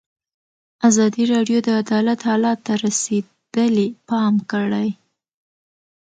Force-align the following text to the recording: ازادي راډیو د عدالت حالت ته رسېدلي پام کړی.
ازادي 0.89 1.23
راډیو 1.33 1.57
د 1.65 1.69
عدالت 1.81 2.19
حالت 2.29 2.57
ته 2.65 2.73
رسېدلي 2.85 3.87
پام 4.09 4.33
کړی. 4.51 4.89